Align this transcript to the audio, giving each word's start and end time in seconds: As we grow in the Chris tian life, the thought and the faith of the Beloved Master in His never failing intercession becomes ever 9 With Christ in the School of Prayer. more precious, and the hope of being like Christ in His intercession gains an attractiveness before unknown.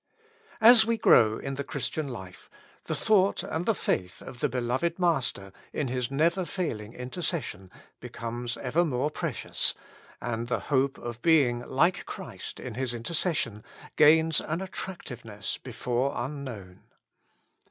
As 0.61 0.83
we 0.83 0.97
grow 0.97 1.37
in 1.37 1.53
the 1.53 1.63
Chris 1.63 1.87
tian 1.87 2.07
life, 2.07 2.49
the 2.85 2.95
thought 2.95 3.43
and 3.43 3.67
the 3.67 3.75
faith 3.75 4.23
of 4.23 4.39
the 4.39 4.49
Beloved 4.49 4.97
Master 4.97 5.53
in 5.73 5.89
His 5.89 6.09
never 6.09 6.43
failing 6.43 6.93
intercession 6.95 7.69
becomes 7.99 8.57
ever 8.57 8.79
9 8.83 8.89
With 8.89 8.89
Christ 8.89 8.89
in 8.89 8.89
the 8.89 8.95
School 8.95 8.95
of 8.95 8.95
Prayer. 8.95 8.99
more 8.99 9.11
precious, 9.51 9.73
and 10.19 10.47
the 10.47 10.59
hope 10.69 10.97
of 10.97 11.21
being 11.21 11.59
like 11.67 12.05
Christ 12.07 12.59
in 12.59 12.73
His 12.73 12.95
intercession 12.95 13.63
gains 13.95 14.41
an 14.41 14.61
attractiveness 14.61 15.59
before 15.59 16.13
unknown. 16.15 16.79